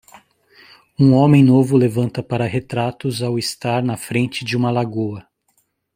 [0.97, 5.27] Um homem novo levanta para retratos ao estar na frente de uma lagoa.